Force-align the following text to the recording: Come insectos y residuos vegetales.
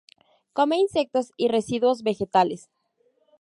Come 0.53 0.77
insectos 0.77 1.31
y 1.37 1.47
residuos 1.49 2.01
vegetales. 2.01 2.71